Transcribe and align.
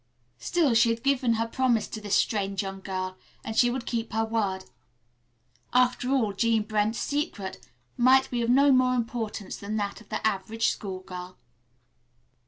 Still, 0.39 0.73
she 0.73 0.89
had 0.89 1.03
given 1.03 1.33
her 1.35 1.45
promise 1.45 1.87
to 1.89 2.01
this 2.01 2.15
strange 2.15 2.63
young 2.63 2.79
girl, 2.81 3.17
and 3.43 3.55
she 3.55 3.69
would 3.69 3.85
keep 3.85 4.11
her 4.13 4.25
word. 4.25 4.65
After 5.73 6.09
all 6.09 6.33
Jean 6.33 6.63
Brent's 6.63 6.97
secret 6.97 7.67
might 7.97 8.27
be 8.31 8.41
of 8.41 8.49
no 8.49 8.71
more 8.71 8.95
importance 8.95 9.57
than 9.57 9.77
that 9.77 10.01
of 10.01 10.09
the 10.09 10.25
average 10.25 10.69
school 10.69 11.01
girl. 11.01 11.37